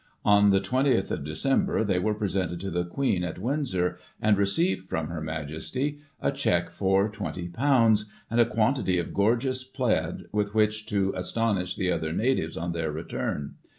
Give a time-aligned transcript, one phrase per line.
[0.25, 1.85] On the 20 Dec.
[1.85, 6.71] they were presented to the Queen at Windsor, and received from Her Majesty a cheque
[6.71, 12.57] for ;£^20, and a quantity of goi^eous plaid, with which to astonish the other natives,
[12.57, 13.57] on their return.